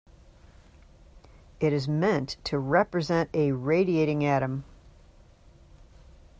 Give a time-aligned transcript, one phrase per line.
[1.59, 4.63] It is meant to represent a radiating atom.